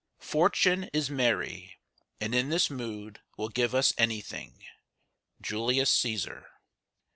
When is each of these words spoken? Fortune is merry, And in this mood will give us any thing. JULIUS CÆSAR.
Fortune 0.17 0.85
is 0.93 1.11
merry, 1.11 1.77
And 2.19 2.33
in 2.33 2.49
this 2.49 2.71
mood 2.71 3.21
will 3.37 3.49
give 3.49 3.75
us 3.75 3.93
any 3.99 4.19
thing. 4.19 4.65
JULIUS 5.43 5.95
CÆSAR. 5.95 6.45